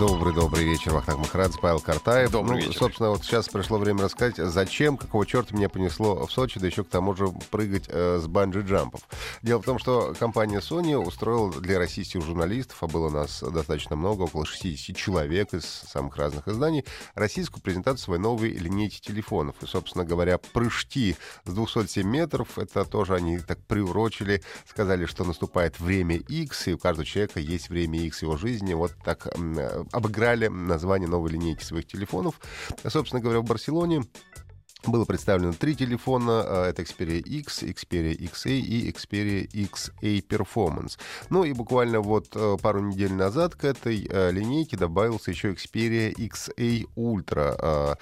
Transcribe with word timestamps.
Добрый-добрый 0.00 0.64
вечер, 0.64 0.94
Вахтанг 0.94 1.18
Махарадзе, 1.18 1.58
Павел 1.60 1.78
Картаев. 1.78 2.30
Добрый 2.30 2.56
ну, 2.56 2.66
вечер. 2.68 2.78
Собственно, 2.78 3.10
вот 3.10 3.22
сейчас 3.22 3.50
пришло 3.50 3.76
время 3.76 4.04
рассказать, 4.04 4.36
зачем, 4.38 4.96
какого 4.96 5.26
черта 5.26 5.54
меня 5.54 5.68
понесло 5.68 6.26
в 6.26 6.32
Сочи, 6.32 6.58
да 6.58 6.68
еще 6.68 6.84
к 6.84 6.88
тому 6.88 7.14
же 7.14 7.26
прыгать 7.50 7.84
э, 7.88 8.18
с 8.18 8.26
банджи-джампов. 8.26 9.02
Дело 9.42 9.60
в 9.60 9.66
том, 9.66 9.78
что 9.78 10.14
компания 10.18 10.60
Sony 10.60 10.96
устроила 10.96 11.52
для 11.52 11.78
российских 11.78 12.22
журналистов, 12.22 12.78
а 12.82 12.86
было 12.86 13.10
нас 13.10 13.42
достаточно 13.42 13.94
много, 13.94 14.22
около 14.22 14.46
60 14.46 14.96
человек 14.96 15.52
из 15.52 15.66
самых 15.66 16.16
разных 16.16 16.48
изданий, 16.48 16.86
российскую 17.14 17.62
презентацию 17.62 18.02
своей 18.02 18.22
новой 18.22 18.52
линейки 18.52 19.02
телефонов. 19.02 19.56
И, 19.60 19.66
собственно 19.66 20.06
говоря, 20.06 20.38
прыжки 20.38 21.14
с 21.44 21.52
207 21.52 22.08
метров, 22.08 22.56
это 22.56 22.86
тоже 22.86 23.16
они 23.16 23.38
так 23.38 23.58
приурочили, 23.66 24.42
сказали, 24.66 25.04
что 25.04 25.24
наступает 25.24 25.78
время 25.78 26.16
X, 26.16 26.68
и 26.68 26.72
у 26.72 26.78
каждого 26.78 27.04
человека 27.04 27.38
есть 27.38 27.68
время 27.68 27.98
X 27.98 28.22
его 28.22 28.38
жизни. 28.38 28.72
Вот 28.72 28.92
так 29.04 29.26
э, 29.26 29.84
обыграли 29.92 30.48
название 30.48 31.08
новой 31.08 31.30
линейки 31.30 31.64
своих 31.64 31.86
телефонов. 31.86 32.40
Собственно 32.86 33.20
говоря, 33.22 33.40
в 33.40 33.44
Барселоне 33.44 34.04
было 34.86 35.04
представлено 35.04 35.52
три 35.52 35.74
телефона. 35.74 36.42
а, 36.44 36.68
Это 36.68 36.82
Xperia 36.82 37.20
X, 37.20 37.62
Xperia 37.62 38.16
XA 38.16 38.58
и 38.58 38.90
Xperia 38.90 39.46
XA 39.50 40.26
Performance. 40.26 40.98
Ну 41.28 41.44
и 41.44 41.52
буквально 41.52 42.00
вот 42.00 42.28
э, 42.34 42.56
пару 42.62 42.80
недель 42.80 43.12
назад 43.12 43.54
к 43.54 43.64
этой 43.64 44.06
э, 44.08 44.30
линейке 44.30 44.76
добавился 44.76 45.30
еще 45.30 45.52
Xperia 45.52 46.14
XA 46.14 46.86
Ultra. 46.96 47.96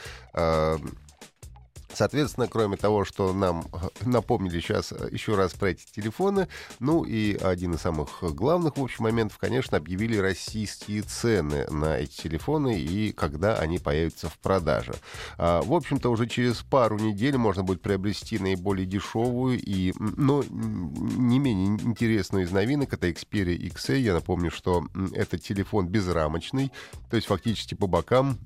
Соответственно, 1.98 2.46
кроме 2.46 2.76
того, 2.76 3.04
что 3.04 3.32
нам 3.32 3.66
э, 3.72 3.88
напомнили 4.02 4.60
сейчас 4.60 4.92
э, 4.92 5.08
еще 5.10 5.34
раз 5.34 5.54
про 5.54 5.70
эти 5.70 5.84
телефоны, 5.84 6.46
ну 6.78 7.02
и 7.02 7.36
один 7.36 7.74
из 7.74 7.80
самых 7.80 8.22
главных, 8.22 8.76
в 8.76 8.80
общем, 8.84 9.02
моментов, 9.02 9.36
конечно, 9.38 9.78
объявили 9.78 10.16
российские 10.16 11.02
цены 11.02 11.66
на 11.70 11.98
эти 11.98 12.22
телефоны 12.22 12.78
и 12.78 13.10
когда 13.10 13.56
они 13.56 13.80
появятся 13.80 14.28
в 14.28 14.38
продаже. 14.38 14.94
А, 15.38 15.60
В 15.62 15.72
общем-то, 15.72 16.08
уже 16.08 16.28
через 16.28 16.58
пару 16.58 17.00
недель 17.00 17.36
можно 17.36 17.64
будет 17.64 17.82
приобрести 17.82 18.38
наиболее 18.38 18.86
дешевую 18.86 19.58
и, 19.60 19.92
но 19.98 20.44
не 20.48 21.40
менее 21.40 21.66
интересную 21.66 22.44
из 22.44 22.52
новинок. 22.52 22.92
Это 22.92 23.08
Xperia 23.08 23.58
XA. 23.58 23.98
Я 23.98 24.14
напомню, 24.14 24.52
что 24.52 24.86
это 25.14 25.36
телефон 25.36 25.88
безрамочный, 25.88 26.70
то 27.10 27.16
есть 27.16 27.26
фактически 27.26 27.74
по 27.74 27.88
бокам 27.88 28.38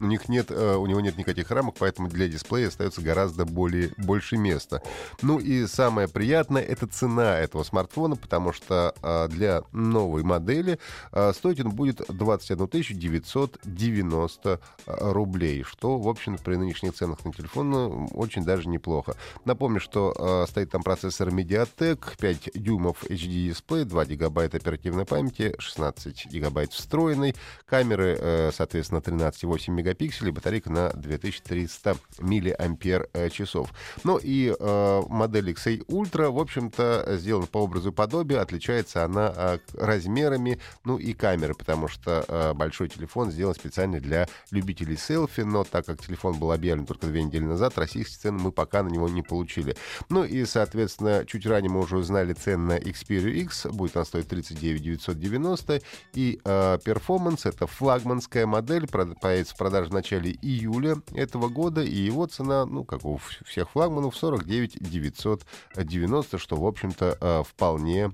у 0.00 0.06
них 0.06 0.28
нет, 0.28 0.50
э, 0.50 0.76
у 0.76 0.86
него 0.86 1.00
нет 1.00 1.16
никаких 1.16 1.50
рамок, 1.50 1.76
поэтому 1.78 2.08
для 2.08 2.28
дисплея 2.28 2.68
остается 2.68 2.93
гораздо 3.02 3.44
более, 3.44 3.92
больше 3.96 4.36
места. 4.36 4.82
Ну 5.22 5.38
и 5.38 5.66
самое 5.66 6.08
приятное— 6.08 6.62
это 6.64 6.86
цена 6.86 7.38
этого 7.38 7.62
смартфона, 7.62 8.16
потому 8.16 8.52
что 8.52 8.94
э, 9.02 9.28
для 9.28 9.62
новой 9.72 10.22
модели 10.22 10.78
э, 11.12 11.32
стоить 11.34 11.60
он 11.60 11.70
будет 11.70 12.02
21 12.08 12.68
990 12.94 14.60
рублей, 14.86 15.62
что, 15.62 15.98
в 15.98 16.08
общем, 16.08 16.38
при 16.38 16.56
нынешних 16.56 16.94
ценах 16.94 17.24
на 17.24 17.32
телефон 17.32 17.70
ну, 17.70 18.06
очень 18.12 18.44
даже 18.44 18.68
неплохо. 18.68 19.16
Напомню, 19.44 19.80
что 19.80 20.46
стоит 20.48 20.70
там 20.70 20.82
процессор 20.82 21.28
MediaTek, 21.28 22.16
5 22.18 22.50
дюймов 22.54 23.04
HD-дисплей, 23.04 23.84
2 23.84 24.04
гигабайта 24.06 24.56
оперативной 24.56 25.04
памяти, 25.04 25.54
16 25.58 26.26
гигабайт 26.26 26.72
встроенной, 26.72 27.34
камеры, 27.66 28.16
э, 28.18 28.50
соответственно, 28.52 29.00
13,8 29.00 29.70
мегапикселей, 29.70 30.32
батарейка 30.32 30.70
на 30.70 30.90
2300 30.90 31.96
миллиампер 32.20 32.83
э, 32.84 33.30
часов. 33.30 33.70
Ну 34.04 34.18
и 34.22 34.54
э, 34.58 35.02
модель 35.08 35.50
XA 35.50 35.84
Ultra, 35.86 36.30
в 36.30 36.38
общем-то, 36.38 37.16
сделана 37.18 37.46
по 37.46 37.58
образу 37.58 37.90
и 37.90 37.92
подобию, 37.92 38.40
отличается 38.40 39.04
она 39.04 39.32
э, 39.34 39.58
размерами, 39.74 40.58
ну 40.84 40.98
и 40.98 41.12
камеры, 41.12 41.54
потому 41.54 41.88
что 41.88 42.24
э, 42.26 42.54
большой 42.54 42.88
телефон 42.88 43.30
сделан 43.30 43.54
специально 43.54 44.00
для 44.00 44.26
любителей 44.50 44.96
селфи, 44.96 45.40
но 45.40 45.64
так 45.64 45.86
как 45.86 46.04
телефон 46.04 46.38
был 46.38 46.52
объявлен 46.52 46.86
только 46.86 47.06
две 47.06 47.22
недели 47.22 47.44
назад, 47.44 47.76
российские 47.78 48.18
цены 48.18 48.38
мы 48.38 48.52
пока 48.52 48.82
на 48.82 48.88
него 48.88 49.08
не 49.08 49.22
получили. 49.22 49.76
Ну 50.08 50.24
и, 50.24 50.44
соответственно, 50.44 51.24
чуть 51.26 51.46
ранее 51.46 51.70
мы 51.70 51.80
уже 51.80 51.96
узнали 51.96 52.32
цены 52.32 52.64
на 52.64 52.78
Xperia 52.78 53.30
X, 53.30 53.66
будет 53.66 53.96
она 53.96 54.04
стоить 54.04 54.28
39 54.28 54.82
990, 54.82 55.80
и 56.14 56.40
э, 56.44 56.78
Performance, 56.84 57.48
это 57.48 57.66
флагманская 57.66 58.46
модель, 58.46 58.86
появится 58.88 59.54
в 59.54 59.58
продаже 59.58 59.90
в 59.90 59.92
начале 59.92 60.32
июля 60.42 60.96
этого 61.14 61.48
года, 61.48 61.82
и 61.82 61.94
его 61.94 62.26
цена, 62.26 62.63
ну, 62.66 62.84
как 62.84 63.04
у 63.04 63.16
вс- 63.16 63.44
всех 63.44 63.70
флагманов, 63.70 64.16
49 64.16 64.78
990, 64.80 66.38
что, 66.38 66.56
в 66.56 66.66
общем-то, 66.66 67.18
э, 67.20 67.42
вполне 67.48 68.10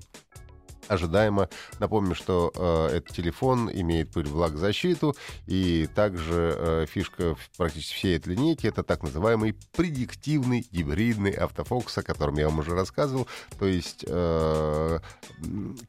ожидаемо. 0.91 1.49
Напомню, 1.79 2.15
что 2.15 2.51
э, 2.53 2.97
этот 2.97 3.15
телефон 3.15 3.69
имеет 3.71 4.11
пыль 4.11 4.27
влагозащиту, 4.27 5.15
и 5.47 5.87
также 5.95 6.55
э, 6.57 6.85
фишка 6.89 7.35
практически 7.57 7.95
всей 7.95 8.17
этой 8.17 8.35
линейки 8.35 8.67
это 8.67 8.83
так 8.83 9.03
называемый 9.03 9.55
предиктивный 9.75 10.65
гибридный 10.71 11.31
автофокус, 11.31 11.97
о 11.97 12.03
котором 12.03 12.37
я 12.37 12.49
вам 12.49 12.59
уже 12.59 12.71
рассказывал. 12.75 13.27
То 13.57 13.65
есть 13.65 14.03
э, 14.07 14.99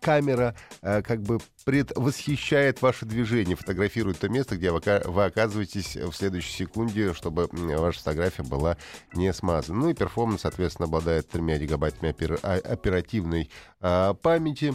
камера 0.00 0.54
э, 0.82 1.02
как 1.02 1.22
бы 1.22 1.38
предвосхищает 1.64 2.82
ваше 2.82 3.06
движение, 3.06 3.56
фотографирует 3.56 4.18
то 4.18 4.28
место, 4.28 4.56
где 4.56 4.70
вы, 4.70 4.78
ока- 4.78 5.08
вы 5.08 5.24
оказываетесь 5.24 5.96
в 5.96 6.12
следующей 6.12 6.52
секунде, 6.52 7.14
чтобы 7.14 7.48
ваша 7.52 7.98
фотография 7.98 8.42
была 8.42 8.76
не 9.14 9.32
смазана. 9.32 9.80
Ну 9.80 9.90
и 9.90 9.94
перформанс, 9.94 10.42
соответственно, 10.42 10.86
обладает 10.86 11.28
3 11.28 11.58
гигабайтами 11.58 12.10
опера- 12.10 12.40
оперативной 12.42 13.50
а, 13.80 14.14
памяти 14.14 14.74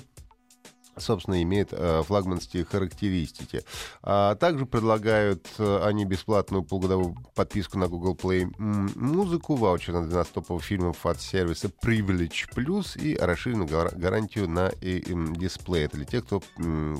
собственно, 0.99 1.41
имеет 1.43 1.69
э, 1.71 2.03
флагманские 2.03 2.65
характеристики. 2.65 3.63
А 4.01 4.35
также 4.35 4.65
предлагают 4.65 5.47
э, 5.57 5.79
они 5.83 6.05
бесплатную 6.05 6.63
полугодовую 6.63 7.15
подписку 7.35 7.77
на 7.77 7.87
Google 7.87 8.15
Play 8.15 8.51
музыку, 8.57 9.55
ваучер 9.55 9.93
на 9.93 10.07
12 10.07 10.33
топовых 10.33 10.63
фильмов 10.63 11.05
от 11.05 11.21
сервиса 11.21 11.71
Privilege 11.83 12.49
Plus 12.55 12.99
и 13.01 13.15
расширенную 13.17 13.67
гар- 13.67 13.95
гарантию 13.95 14.49
на 14.49 14.71
дисплей. 14.79 15.85
Это 15.85 15.97
для 15.97 16.05
тех, 16.05 16.25
кто 16.25 16.41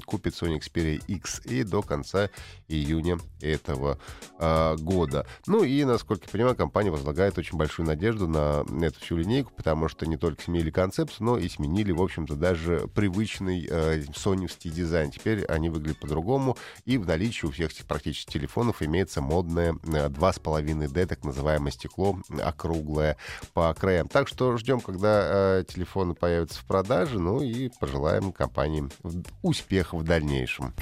купит 0.06 0.34
Sony 0.34 0.60
Xperia 0.60 1.02
XA 1.08 1.64
до 1.64 1.82
конца 1.82 2.30
июня 2.68 3.18
этого 3.42 4.00
а, 4.40 4.76
года. 4.78 5.26
Ну 5.46 5.64
и, 5.64 5.84
насколько 5.84 6.26
я 6.26 6.32
понимаю, 6.32 6.56
компания 6.56 6.92
возлагает 6.92 7.38
очень 7.38 7.58
большую 7.58 7.86
надежду 7.86 8.28
на 8.28 8.64
эту 8.82 9.00
всю 9.00 9.18
линейку, 9.18 9.52
потому 9.56 9.88
что 9.88 10.06
не 10.06 10.18
только 10.18 10.44
сменили 10.44 10.72
концепцию, 10.72 11.26
но 11.26 11.38
и 11.38 11.48
сменили, 11.50 11.92
в 11.92 12.02
общем-то, 12.02 12.36
даже 12.36 12.88
привычный 12.94 13.68
э, 13.70 13.87
соневский 14.16 14.72
дизайн. 14.72 15.12
Теперь 15.12 15.46
они 15.46 15.70
выглядят 15.70 16.00
по-другому, 16.00 16.58
и 16.86 16.98
в 16.98 17.06
наличии 17.06 17.46
у 17.46 17.52
всех 17.52 17.72
этих 17.72 17.86
практически 17.86 18.32
телефонов 18.32 18.82
имеется 18.82 19.22
модное 19.22 19.74
э, 19.74 20.10
2,5D, 20.10 21.06
так 21.06 21.24
называемое 21.24 21.72
стекло, 21.72 22.20
округлое 22.42 23.18
по 23.54 23.74
краям. 23.74 24.08
Так 24.08 24.28
что 24.28 24.58
ждем, 24.58 24.80
когда 24.80 25.60
э, 25.60 25.64
телефоны 25.68 26.14
появятся 26.14 26.60
в 26.60 26.66
продаже, 26.66 27.20
ну 27.20 27.42
и 27.42 27.70
пожелаем 27.80 28.32
компании 28.32 28.88
успеха 29.42 29.98
в 29.98 30.04
дальнейшем. 30.04 30.74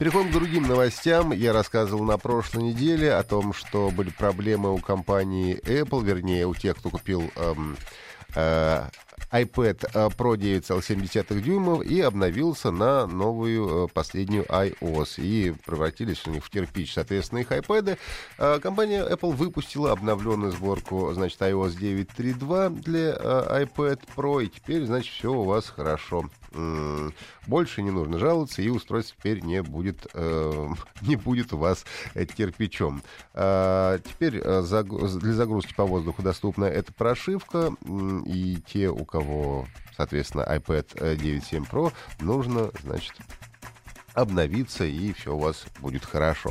Переходим 0.00 0.30
к 0.30 0.32
другим 0.32 0.62
новостям. 0.62 1.30
Я 1.30 1.52
рассказывал 1.52 2.04
на 2.04 2.16
прошлой 2.16 2.62
неделе 2.62 3.12
о 3.12 3.22
том, 3.22 3.52
что 3.52 3.90
были 3.90 4.08
проблемы 4.08 4.72
у 4.72 4.78
компании 4.78 5.60
Apple, 5.62 6.02
вернее, 6.02 6.46
у 6.46 6.54
тех, 6.54 6.78
кто 6.78 6.88
купил 6.88 7.30
эм, 7.36 7.76
э, 8.34 8.84
iPad 9.32 9.88
э, 9.92 10.08
Pro 10.16 10.36
9,7 10.36 11.40
дюймов 11.40 11.82
и 11.84 12.00
обновился 12.00 12.70
на 12.70 13.06
новую 13.06 13.86
э, 13.86 13.88
последнюю 13.88 14.44
iOS. 14.44 15.22
И 15.22 15.54
превратились 15.64 16.26
у 16.26 16.30
них 16.30 16.44
в 16.44 16.50
кирпич, 16.50 16.94
соответственно, 16.94 17.40
их 17.40 17.50
iPad. 17.50 17.98
Э, 18.38 18.58
Компания 18.60 19.06
Apple 19.06 19.32
выпустила 19.32 19.92
обновленную 19.92 20.52
сборку, 20.52 21.12
значит, 21.12 21.40
iOS 21.40 21.78
9.3.2 21.78 22.82
для 22.82 23.16
э, 23.18 23.64
iPad 23.64 24.00
Pro. 24.16 24.44
И 24.44 24.48
теперь, 24.48 24.84
значит, 24.84 25.12
все 25.12 25.32
у 25.32 25.44
вас 25.44 25.68
хорошо. 25.68 26.28
Больше 27.46 27.82
не 27.82 27.90
нужно 27.90 28.18
жаловаться, 28.18 28.62
и 28.62 28.68
устройство 28.68 29.16
теперь 29.18 29.40
не 29.42 29.62
будет, 29.62 30.06
э, 30.14 30.68
не 31.02 31.16
будет 31.16 31.52
у 31.52 31.58
вас 31.58 31.84
э, 32.14 32.24
кирпичом. 32.26 33.02
А, 33.34 33.98
Теперь 33.98 34.38
э, 34.38 34.62
загу- 34.62 35.06
для 35.18 35.32
загрузки 35.32 35.74
по 35.74 35.84
воздуху 35.84 36.22
доступна 36.22 36.64
эта 36.64 36.92
прошивка, 36.92 37.72
и 38.26 38.58
те, 38.66 38.88
у 38.88 39.04
кого, 39.04 39.66
соответственно, 39.96 40.42
iPad 40.42 40.86
э, 40.96 41.14
9.7 41.16 41.68
Pro, 41.70 41.92
нужно, 42.20 42.70
значит, 42.82 43.14
обновиться, 44.14 44.84
и 44.84 45.12
все 45.12 45.34
у 45.34 45.38
вас 45.38 45.64
будет 45.80 46.04
хорошо. 46.04 46.50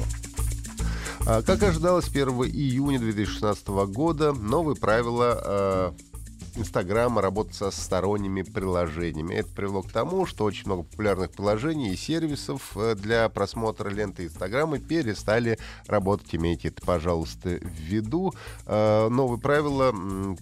А, 1.25 1.42
как 1.42 1.62
ожидалось, 1.63 2.07
1 2.07 2.28
июня 2.30 3.00
2016 3.00 3.68
года 3.68 4.34
новые 4.34 4.75
правила 4.75 5.94
Инстаграма 6.60 7.22
работать 7.22 7.56
со 7.56 7.72
сторонними 7.72 8.42
приложениями. 8.42 9.36
Это 9.36 9.50
привело 9.50 9.82
к 9.82 9.92
тому, 9.92 10.26
что 10.26 10.44
очень 10.44 10.66
много 10.66 10.84
популярных 10.84 11.32
приложений 11.32 11.94
и 11.94 11.96
сервисов 11.96 12.72
э, 12.76 12.96
для 12.96 13.30
просмотра 13.30 13.90
ленты 13.90 14.26
Инстаграма 14.26 14.80
перестали 14.80 15.58
работать. 15.88 16.36
Имейте 16.36 16.68
это, 16.68 16.82
пожалуйста, 16.86 17.60
в 17.62 17.80
виду. 17.80 18.34
Э, 18.66 19.08
новые 19.10 19.40
правила 19.40 19.96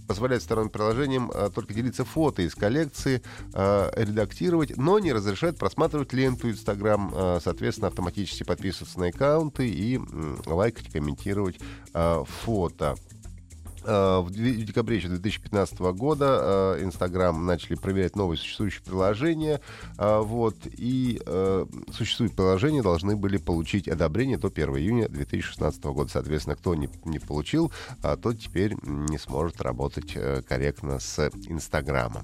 позволяют 0.07 0.43
сторонним 0.43 0.71
приложениям 0.71 1.31
э, 1.33 1.49
только 1.53 1.73
делиться 1.73 2.03
фото 2.03 2.41
из 2.41 2.55
коллекции, 2.55 3.21
редактировать, 3.53 4.75
но 4.77 4.99
не 4.99 5.13
разрешают 5.13 5.57
просматривать 5.57 6.13
ленту 6.13 6.49
Инстаграм, 6.49 7.39
соответственно, 7.43 7.87
автоматически 7.87 8.43
подписываться 8.43 8.99
на 8.99 9.07
аккаунты 9.07 9.67
и 9.67 9.99
лайкать, 10.45 10.91
комментировать 10.91 11.59
фото. 11.93 12.95
Э, 13.87 14.19
в 14.19 14.29
декабре 14.31 14.99
2015 14.99 15.79
года 15.79 16.75
э, 16.77 16.83
Инстаграм 16.83 17.45
начали 17.45 17.75
проверять 17.75 18.17
новые 18.17 18.37
существующие 18.37 18.83
приложения. 18.83 19.61
Э, 19.97 20.19
вот, 20.19 20.55
и 20.65 21.21
существующие 21.91 22.35
приложения 22.35 22.81
должны 22.81 23.15
были 23.15 23.37
получить 23.37 23.87
одобрение 23.87 24.37
до 24.37 24.47
1 24.47 24.77
июня 24.77 25.07
2016 25.07 25.83
года. 25.85 26.11
Соответственно, 26.11 26.55
кто 26.57 26.75
не, 26.75 26.89
не 27.05 27.19
получил, 27.19 27.71
тот 28.21 28.39
теперь 28.39 28.75
не 28.83 29.17
сможет 29.17 29.61
работать 29.61 30.13
корректно 30.47 30.99
с 30.99 31.29
Инстаграмом. 31.47 32.23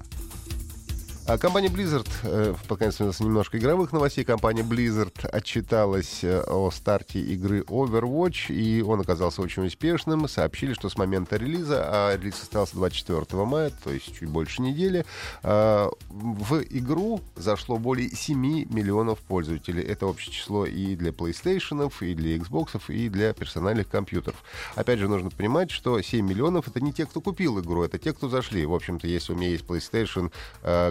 А 1.26 1.38
компания 1.38 1.68
Blizzard, 1.68 2.06
э, 2.24 2.54
под 2.68 2.78
конец 2.78 3.00
немножко 3.00 3.56
игровых 3.56 3.92
новостей, 3.92 4.24
компания 4.24 4.60
Blizzard 4.62 5.26
отчиталась 5.26 6.22
э, 6.22 6.42
о 6.46 6.70
старте 6.70 7.18
игры 7.18 7.60
Overwatch, 7.62 8.52
и 8.52 8.82
он 8.82 9.00
оказался 9.00 9.40
очень 9.40 9.64
успешным. 9.64 10.28
Сообщили, 10.28 10.74
что 10.74 10.90
с 10.90 10.98
момента 10.98 11.36
релиза, 11.36 11.82
а 11.82 12.16
релиз 12.18 12.34
состоялся 12.34 12.74
24 12.74 13.42
мая, 13.46 13.72
то 13.82 13.90
есть 13.90 14.14
чуть 14.14 14.28
больше 14.28 14.60
недели, 14.60 15.06
э, 15.42 15.88
в 16.10 16.62
игру 16.68 17.22
зашло 17.36 17.78
более 17.78 18.10
7 18.10 18.66
миллионов 18.68 19.18
пользователей. 19.20 19.82
Это 19.82 20.06
общее 20.06 20.30
число 20.30 20.66
и 20.66 20.94
для 20.94 21.10
PlayStation, 21.10 21.90
и 22.04 22.14
для 22.14 22.36
Xbox, 22.36 22.82
и 22.92 23.08
для 23.08 23.32
персональных 23.32 23.88
компьютеров. 23.88 24.36
Опять 24.74 24.98
же, 24.98 25.08
нужно 25.08 25.30
понимать, 25.30 25.70
что 25.70 26.02
7 26.02 26.22
миллионов— 26.26 26.68
это 26.68 26.82
не 26.82 26.92
те, 26.92 27.06
кто 27.06 27.22
купил 27.22 27.58
игру, 27.60 27.82
это 27.82 27.96
те, 27.96 28.12
кто 28.12 28.28
зашли. 28.28 28.66
В 28.66 28.74
общем-то, 28.74 29.06
если 29.06 29.32
у 29.32 29.36
меня 29.36 29.48
есть 29.48 29.64
PlayStation, 29.64 30.30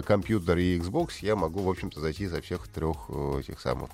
компьютер, 0.02 0.23
компьютер 0.24 0.56
и 0.56 0.78
Xbox, 0.78 1.10
я 1.20 1.36
могу, 1.36 1.60
в 1.60 1.68
общем-то, 1.68 2.00
зайти 2.00 2.26
со 2.28 2.40
всех 2.40 2.66
трех 2.68 2.96
э, 3.10 3.40
этих 3.40 3.60
самых 3.60 3.90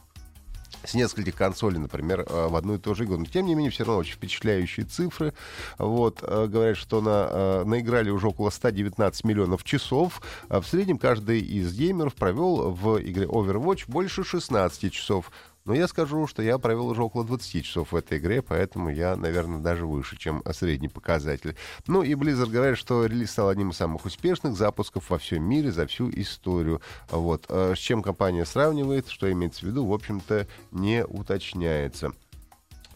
с 0.85 0.95
нескольких 0.95 1.35
консолей, 1.35 1.79
например, 1.79 2.21
э, 2.21 2.47
в 2.47 2.55
одну 2.55 2.77
и 2.77 2.79
ту 2.79 2.95
же 2.95 3.03
игру. 3.05 3.17
Но, 3.17 3.25
тем 3.25 3.47
не 3.47 3.57
менее, 3.57 3.73
все 3.73 3.83
равно 3.83 3.99
очень 3.99 4.15
впечатляющие 4.15 4.87
цифры. 4.87 5.35
Вот, 5.77 6.23
э, 6.23 6.47
говорят, 6.47 6.77
что 6.77 7.01
на, 7.01 7.65
наиграли 7.65 8.11
уже 8.11 8.29
около 8.29 8.51
119 8.51 9.25
миллионов 9.25 9.65
часов. 9.65 10.23
В 10.49 10.63
среднем 10.63 10.99
каждый 10.99 11.41
из 11.41 11.75
геймеров 11.75 12.15
провел 12.15 12.71
в 12.71 13.03
игре 13.03 13.27
Overwatch 13.27 13.87
больше 13.89 14.23
16 14.23 14.93
часов. 14.93 15.33
Но 15.65 15.75
я 15.75 15.89
скажу, 15.89 16.27
что 16.27 16.43
я 16.43 16.59
провел 16.59 16.89
уже 16.89 17.03
около 17.03 17.25
20 17.25 17.65
часов 17.65 17.93
в 17.93 17.97
этой 17.97 18.19
игре, 18.19 18.43
поэтому 18.43 18.91
я, 18.91 19.17
наверное, 19.17 19.61
даже 19.61 19.87
выше, 19.87 20.17
чем 20.17 20.43
средний 20.53 20.89
показатель. 20.89 21.57
Ну 21.87 22.03
и 22.03 22.15
Blizzard 22.15 22.51
говорит, 22.51 22.79
что 22.79 23.05
релиз 23.07 23.31
стал 23.31 23.49
одним 23.49 23.71
из 23.71 23.77
самых 23.77 24.05
успешных 24.05 24.57
запусков 24.57 25.11
во 25.11 25.19
всем 25.19 25.45
мире 25.45 25.71
за 25.71 25.87
всю 25.87 26.11
историю. 26.11 26.81
Вот. 27.11 27.45
Э, 27.49 27.75
с 27.77 27.79
чем 27.79 28.03
компания 28.03 28.45
сравнивает, 28.45 29.09
что 29.09 29.31
имеется 29.31 29.61
в 29.61 29.69
виду, 29.69 29.87
в 29.87 29.93
общем-то, 29.93 30.47
не 30.71 31.05
уточняется. 31.05 32.13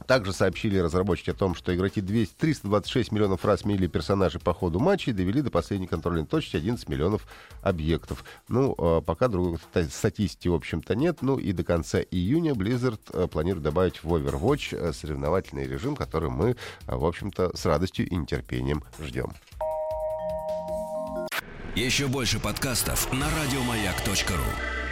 Также 0.06 0.32
сообщили 0.32 0.78
разработчики 0.78 1.30
о 1.30 1.34
том, 1.34 1.54
что 1.54 1.74
игроки 1.74 2.00
200, 2.00 2.34
326 2.34 3.12
миллионов 3.12 3.44
раз 3.44 3.60
сменили 3.60 3.86
персонажей 3.86 4.40
по 4.40 4.52
ходу 4.52 4.78
матча 4.78 5.10
и 5.10 5.14
довели 5.14 5.40
до 5.40 5.50
последней 5.50 5.86
контрольной 5.86 6.26
точки 6.26 6.56
11 6.56 6.88
миллионов 6.88 7.26
объектов. 7.62 8.24
Ну, 8.48 8.74
а 8.78 9.00
пока 9.00 9.28
другой 9.28 9.58
статистики, 9.90 10.48
в 10.48 10.54
общем-то, 10.54 10.94
нет. 10.94 11.18
Ну 11.22 11.38
и 11.38 11.52
до 11.52 11.64
конца 11.64 12.00
июня 12.00 12.52
Blizzard 12.52 13.00
э, 13.12 13.26
планирует 13.28 13.64
добавить 13.64 14.04
в 14.04 14.14
Overwatch 14.14 14.76
э, 14.76 14.92
соревновательный 14.92 15.66
режим, 15.66 15.96
который 15.96 16.28
мы, 16.28 16.50
э, 16.50 16.94
в 16.94 17.04
общем-то, 17.04 17.56
с 17.56 17.64
радостью 17.64 18.06
и 18.06 18.14
нетерпением 18.14 18.84
ждем. 19.00 19.32
Еще 21.74 22.06
больше 22.06 22.38
подкастов 22.38 23.12
на 23.12 23.26
радиомаяк.ру 23.30 24.83